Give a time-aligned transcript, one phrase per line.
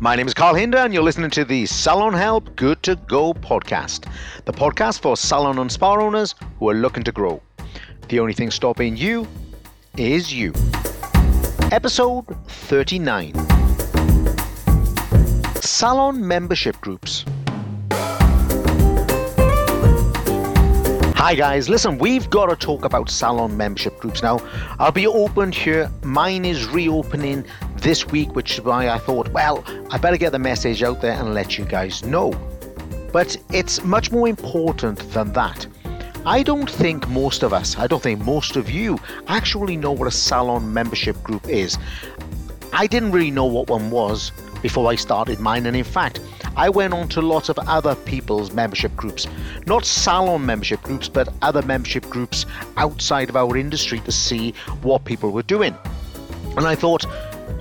[0.00, 3.32] My name is Carl Hinder, and you're listening to the Salon Help Good to Go
[3.34, 4.10] podcast,
[4.44, 7.40] the podcast for salon and spa owners who are looking to grow.
[8.08, 9.26] The only thing stopping you
[9.96, 10.52] is you.
[11.72, 13.34] Episode 39
[15.60, 17.24] Salon Membership Groups.
[21.16, 24.40] Hi guys, listen, we've got to talk about salon membership groups now.
[24.78, 25.90] I'll be open here.
[26.02, 27.46] Mine is reopening
[27.84, 31.12] this week, which is why I thought, well, I better get the message out there
[31.12, 32.32] and let you guys know.
[33.12, 35.66] But it's much more important than that.
[36.24, 38.98] I don't think most of us, I don't think most of you
[39.28, 41.76] actually know what a salon membership group is.
[42.72, 44.32] I didn't really know what one was
[44.62, 46.20] before I started mine, and in fact,
[46.56, 49.26] I went on to lots of other people's membership groups,
[49.66, 52.46] not salon membership groups, but other membership groups
[52.78, 55.76] outside of our industry to see what people were doing.
[56.56, 57.04] And I thought,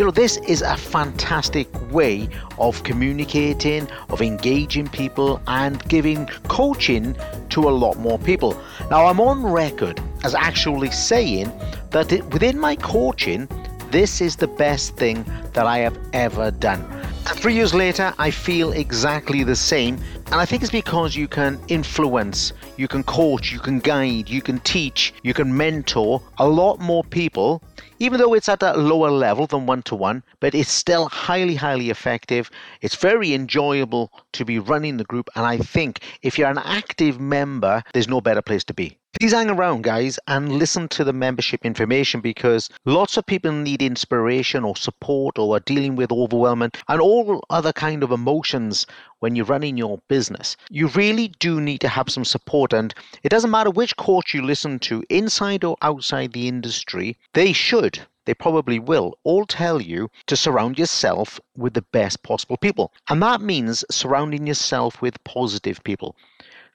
[0.00, 2.26] you know, this is a fantastic way
[2.58, 7.14] of communicating, of engaging people, and giving coaching
[7.50, 8.58] to a lot more people.
[8.90, 11.52] Now, I'm on record as actually saying
[11.90, 13.46] that it, within my coaching,
[13.90, 16.80] this is the best thing that I have ever done.
[17.28, 19.98] And three years later, I feel exactly the same.
[20.32, 24.40] And I think it's because you can influence, you can coach, you can guide, you
[24.40, 27.60] can teach, you can mentor a lot more people,
[27.98, 31.56] even though it's at a lower level than one to one, but it's still highly,
[31.56, 32.48] highly effective.
[32.80, 35.28] It's very enjoyable to be running the group.
[35.34, 38.99] And I think if you're an active member, there's no better place to be.
[39.18, 43.82] Please hang around, guys, and listen to the membership information because lots of people need
[43.82, 48.86] inspiration or support or are dealing with overwhelmment and all other kind of emotions
[49.18, 50.56] when you're running your business.
[50.70, 52.94] You really do need to have some support, and
[53.24, 57.98] it doesn't matter which coach you listen to, inside or outside the industry, they should
[58.26, 62.92] they probably will all tell you to surround yourself with the best possible people.
[63.08, 66.14] And that means surrounding yourself with positive people.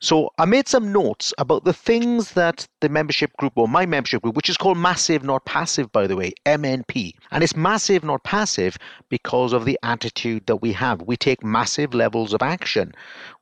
[0.05, 4.21] So I made some notes about the things that the membership group or my membership
[4.21, 7.15] group, which is called Massive Not Passive, by the way, MNP.
[7.31, 8.77] And it's massive, not passive,
[9.09, 11.01] because of the attitude that we have.
[11.01, 12.93] We take massive levels of action.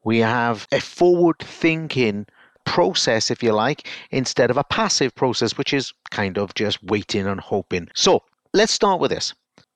[0.05, 2.27] We have a forward thinking
[2.63, 7.27] process, if you like, instead of a passive process, which is kind of just waiting
[7.27, 7.89] and hoping.
[7.93, 8.23] So
[8.53, 9.33] let's start with this.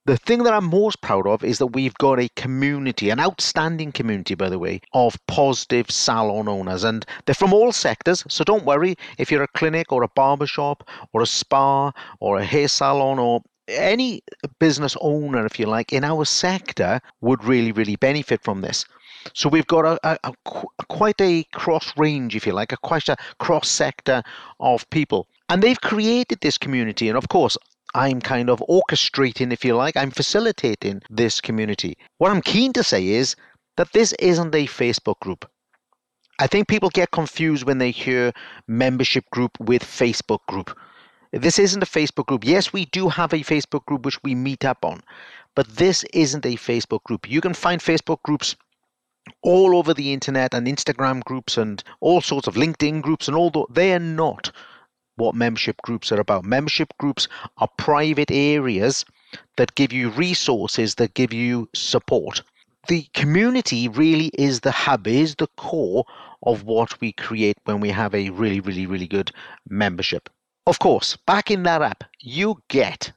[0.07, 3.91] The thing that I'm most proud of is that we've got a community, an outstanding
[3.91, 6.85] community, by the way, of positive salon owners.
[6.85, 8.23] And they're from all sectors.
[8.29, 11.91] So don't worry if you're a clinic or a barbershop or a spa
[12.22, 14.22] or a hair salon or any
[14.59, 18.85] business owner, if you like, in our sector would really, really benefit from this.
[19.34, 20.34] So we've got a, a, a
[20.88, 24.24] quite a cross range, if you like, a quite a cross sector
[24.62, 25.28] of people.
[25.50, 27.09] And they've created this community.
[27.09, 27.57] And of course,
[27.97, 31.97] I'm kind of orchestrating, if you like, I'm facilitating this community.
[32.19, 33.35] What I'm keen to say is
[33.75, 35.49] that this isn't a Facebook group.
[36.37, 38.33] I think people get confused when they hear
[38.67, 40.77] membership group with Facebook group.
[41.31, 42.45] This isn't a Facebook group.
[42.45, 45.01] Yes, we do have a Facebook group which we meet up on,
[45.55, 47.27] but this isn't a Facebook group.
[47.27, 48.55] You can find Facebook groups
[49.41, 53.49] all over the internet and Instagram groups and all sorts of LinkedIn groups and all
[53.49, 53.65] that.
[53.71, 54.51] They are not
[55.17, 56.45] what membership groups are about.
[56.45, 59.05] Membership groups are private areas
[59.57, 62.41] that give you resources, that give you support.
[62.88, 66.06] The community really is the hub, is the core
[66.44, 69.31] of what we create when we have a really, really, really good
[69.69, 70.29] membership.
[70.66, 73.11] Of course, backing that up, you get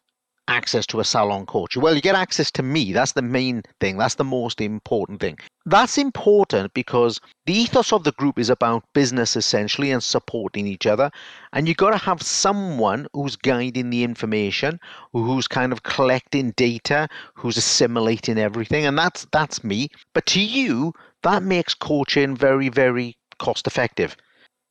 [0.50, 1.76] access to a salon coach.
[1.76, 2.92] Well, you get access to me.
[2.92, 3.96] That's the main thing.
[3.96, 5.38] That's the most important thing.
[5.64, 10.86] That's important because the ethos of the group is about business essentially and supporting each
[10.86, 11.10] other.
[11.52, 14.80] And you've got to have someone who's guiding the information,
[15.12, 18.84] who's kind of collecting data, who's assimilating everything.
[18.84, 19.88] And that's that's me.
[20.14, 24.16] But to you, that makes coaching very, very cost effective.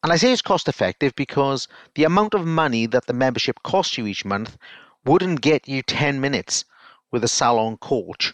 [0.03, 3.97] And I say it's cost effective because the amount of money that the membership costs
[3.97, 4.57] you each month
[5.05, 6.65] wouldn't get you 10 minutes
[7.11, 8.33] with a salon coach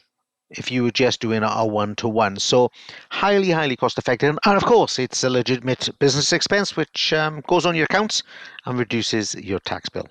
[0.49, 2.37] if you were just doing a one to one.
[2.37, 2.71] So,
[3.09, 4.37] highly, highly cost effective.
[4.45, 8.23] And of course, it's a legitimate business expense which um, goes on your accounts
[8.65, 10.07] and reduces your tax bill.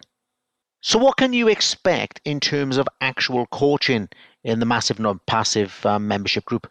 [0.81, 4.09] So, what can you expect in terms of actual coaching
[4.43, 6.71] in the Massive Non Passive um, membership group?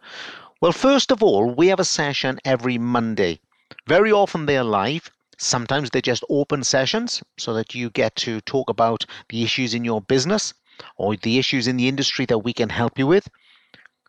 [0.60, 3.40] Well, first of all, we have a session every Monday.
[3.86, 5.10] Very often they're live.
[5.38, 9.84] Sometimes they're just open sessions so that you get to talk about the issues in
[9.84, 10.54] your business
[10.96, 13.28] or the issues in the industry that we can help you with.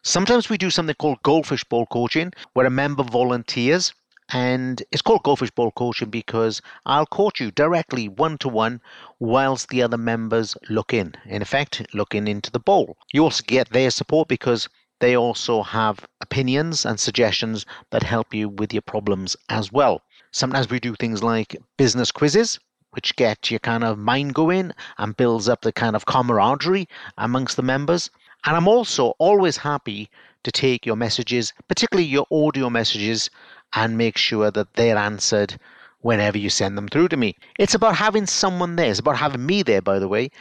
[0.03, 3.93] Sometimes we do something called goldfish bowl coaching where a member volunteers
[4.29, 8.81] and it's called goldfish bowl coaching because I'll coach you directly one to one
[9.19, 11.15] whilst the other members look in.
[11.25, 12.97] In effect, looking into the bowl.
[13.13, 14.67] You also get their support because
[14.99, 20.01] they also have opinions and suggestions that help you with your problems as well.
[20.35, 22.59] Sometimes we do things like business quizzes,
[22.91, 27.55] which get your kind of mind going and builds up the kind of camaraderie amongst
[27.55, 28.11] the members.
[28.45, 30.09] And I'm also always happy
[30.43, 33.29] to take your messages, particularly your audio messages,
[33.71, 35.57] and make sure that they're answered
[36.01, 37.37] whenever you send them through to me.
[37.57, 40.31] It's about having someone there, it's about having me there, by the way,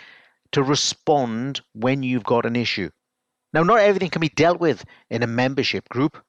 [0.50, 2.90] to respond when you've got an issue.
[3.52, 6.20] Now, not everything can be dealt with in a membership group.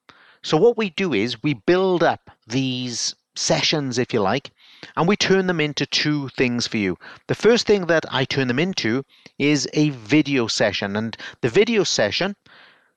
[0.43, 4.51] So, what we do is we build up these sessions, if you like,
[4.95, 6.97] and we turn them into two things for you.
[7.27, 9.03] The first thing that I turn them into
[9.37, 12.35] is a video session, and the video session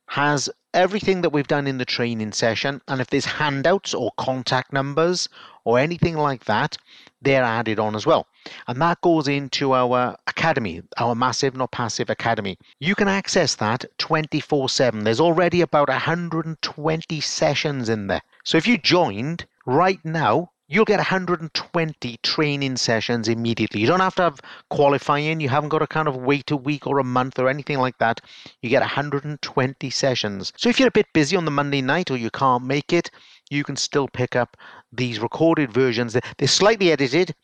[0.06, 2.80] has everything that we've done in the training session.
[2.88, 5.28] And if there's handouts or contact numbers
[5.64, 6.76] or anything like that,
[7.20, 8.26] they're added on as well.
[8.66, 12.56] And that goes into our academy, our Massive Not Passive Academy.
[12.78, 15.04] You can access that 24 7.
[15.04, 18.22] There's already about 120 sessions in there.
[18.44, 23.82] So if you joined right now, you'll get 120 training sessions immediately.
[23.82, 25.40] You don't have to have qualifying.
[25.40, 27.98] You haven't got to kind of wait a week or a month or anything like
[27.98, 28.22] that.
[28.62, 30.54] You get 120 sessions.
[30.56, 33.10] So if you're a bit busy on the Monday night or you can't make it,
[33.50, 34.56] you can still pick up
[34.90, 36.16] these recorded versions.
[36.38, 37.34] They're slightly edited,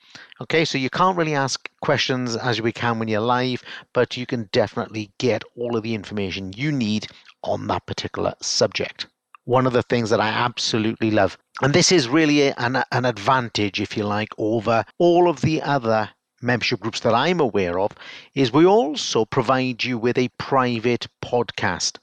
[0.41, 3.63] okay, so you can't really ask questions as we can when you're live,
[3.93, 7.07] but you can definitely get all of the information you need
[7.43, 9.07] on that particular subject
[9.45, 11.39] one of the things that I absolutely love.
[11.63, 16.11] And this is really an, an advantage, if you like, over all of the other
[16.43, 17.93] membership groups that I'm aware of,
[18.35, 21.99] is we also provide you with a private podcast.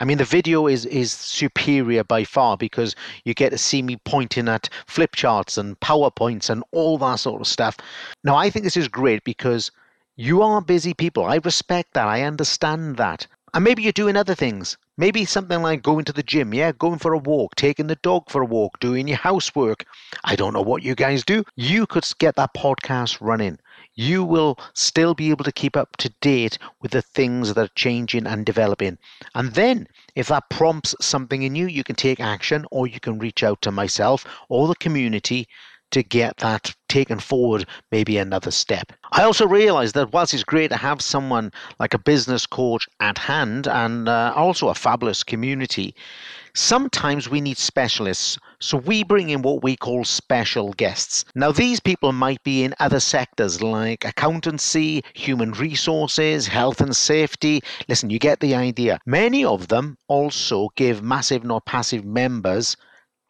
[0.00, 3.98] I mean, the video is is superior by far because you get to see me
[4.04, 7.76] pointing at flip charts and PowerPoints and all that sort of stuff.
[8.24, 9.70] Now, I think this is great because
[10.16, 11.24] you are busy people.
[11.24, 12.08] I respect that.
[12.08, 13.26] I understand that.
[13.54, 14.78] And maybe you're doing other things.
[14.96, 18.30] Maybe something like going to the gym, yeah, going for a walk, taking the dog
[18.30, 19.84] for a walk, doing your housework.
[20.24, 21.44] I don't know what you guys do.
[21.54, 23.58] You could get that podcast running.
[23.94, 27.74] You will still be able to keep up to date with the things that are
[27.74, 28.96] changing and developing.
[29.34, 33.18] And then, if that prompts something in you, you can take action or you can
[33.18, 35.46] reach out to myself or the community
[35.92, 38.92] to get that taken forward maybe another step.
[39.12, 43.16] I also realized that whilst it's great to have someone like a business coach at
[43.16, 45.94] hand and uh, also a fabulous community,
[46.54, 48.38] sometimes we need specialists.
[48.60, 51.24] So we bring in what we call special guests.
[51.34, 57.62] Now, these people might be in other sectors like accountancy, human resources, health and safety.
[57.88, 58.98] Listen, you get the idea.
[59.06, 62.76] Many of them also give massive not passive members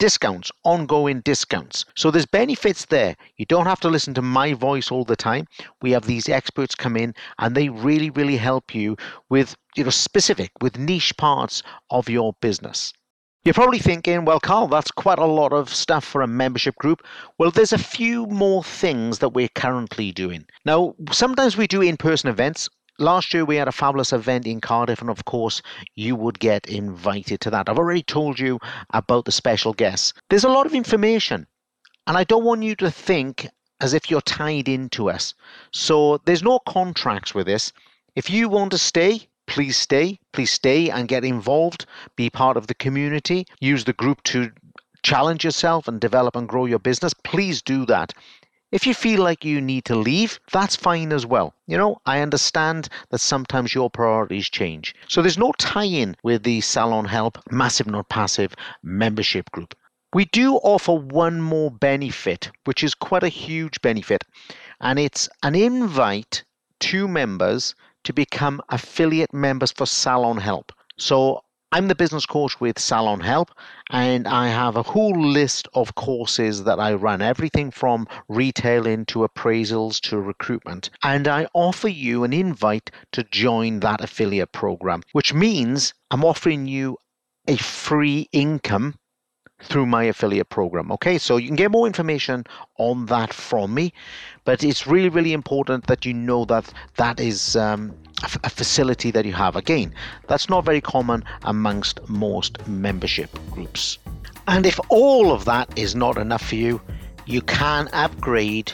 [0.03, 1.85] discounts, ongoing discounts.
[1.95, 3.15] So there's benefits there.
[3.37, 5.47] You don't have to listen to my voice all the time.
[5.81, 8.97] We have these experts come in and they really, really help you
[9.31, 12.93] with, you know, specific, with niche parts of your business.
[13.45, 17.07] You're probably thinking, well, Carl, that's quite a lot of stuff for a membership group.
[17.39, 20.47] Well, there's a few more things that we're currently doing.
[20.65, 22.69] Now, sometimes we do in person events
[23.03, 25.61] last year we had a fabulous event in Cardiff, and of course,
[25.97, 27.69] you would get invited to that.
[27.69, 28.59] I've already told you
[28.91, 30.15] about the special guests.
[30.31, 31.47] There's a lot of information,
[32.07, 33.49] and I don't want you to think
[33.81, 35.35] as if you're tied into us.
[35.73, 37.73] So there's no contracts with this.
[38.15, 40.19] If you want to stay, please stay.
[40.33, 41.85] Please stay and get involved,
[42.17, 44.51] be part of the community, use the group to
[45.03, 47.13] challenge yourself and develop and grow your business.
[47.25, 48.13] Please do that.
[48.73, 51.53] If you feel like you need to leave, that's fine as well.
[51.67, 54.95] You know, I understand that sometimes your priorities change.
[55.09, 59.75] So there's no tie in with the Salon Help Massive Not Passive membership group.
[60.15, 64.25] We do offer one more benefit, which is quite a huge benefit,
[64.81, 66.43] and it's an invite
[66.81, 67.75] to members
[68.05, 70.73] to become affiliate members for Salon Help.
[70.97, 73.51] So I'm the business coach with Salon Help,
[73.89, 79.21] and I have a whole list of courses that I run, everything from retailing to
[79.21, 80.91] appraisals to recruitment.
[81.03, 86.67] And I offer you an invite to join that affiliate program, which means I'm offering
[86.67, 86.99] you
[87.49, 88.97] a free income
[89.63, 90.91] through my affiliate program.
[90.93, 92.45] Okay, so you can get more information
[92.79, 93.93] on that from me,
[94.45, 99.25] but it's really, really important that you know that that is um, a, facility that
[99.25, 99.57] you have.
[99.57, 99.95] Again,
[100.29, 103.99] that's not very common amongst most membership groups.
[104.49, 106.81] And if all of that is not enough for you,
[107.27, 108.73] you can upgrade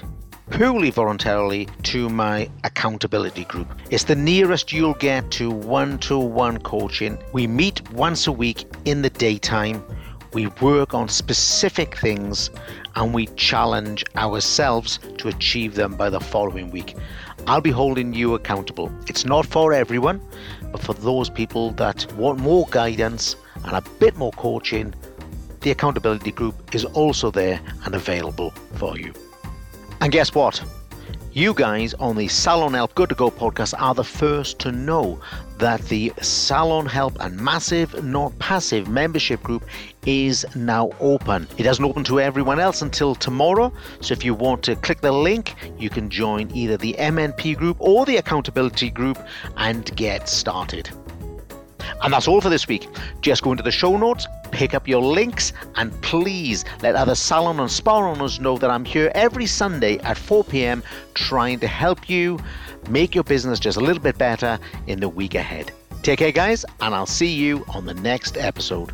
[0.51, 3.69] purely voluntarily to my accountability group.
[3.91, 7.19] It's the nearest you'll get to one to one coaching.
[7.33, 9.85] We meet once a week in the daytime
[10.33, 12.51] we work on specific things
[12.97, 16.97] and we challenge ourselves to achieve them by the following week.
[17.47, 18.93] I'll be holding you accountable.
[19.07, 20.21] It's not for everyone,
[20.71, 24.95] But for those people that want more guidance and a bit more coaching,
[25.61, 29.13] the accountability group is also there and available for you.
[30.01, 30.63] And guess what?
[31.33, 35.21] You guys on the Salon Help Good to Go podcast are the first to know
[35.59, 39.65] that the Salon Help and Massive Not Passive membership group
[40.07, 41.47] is now open.
[41.57, 43.73] It doesn't open to everyone else until tomorrow.
[44.01, 47.77] So if you want to click the link, you can join either the MNP group
[47.81, 49.19] or the accountability group
[49.57, 50.91] and get started.
[52.03, 52.89] And that's all for this week.
[53.21, 57.61] Just go into the show notes, pick up your links, and please let other salon
[57.61, 60.83] and spa owners know that I'm here every Sunday at 4 p.m.
[61.15, 62.39] trying to help you
[62.89, 65.73] make your business just a little bit better in the week ahead.
[66.03, 68.93] Take care, guys, and I'll see you on the next episode.